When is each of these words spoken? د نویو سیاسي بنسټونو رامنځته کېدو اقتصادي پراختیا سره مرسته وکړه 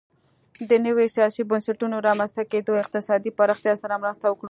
د 0.69 0.71
نویو 0.85 1.13
سیاسي 1.15 1.41
بنسټونو 1.49 1.95
رامنځته 2.07 2.43
کېدو 2.51 2.73
اقتصادي 2.83 3.31
پراختیا 3.37 3.73
سره 3.83 4.01
مرسته 4.03 4.25
وکړه 4.27 4.39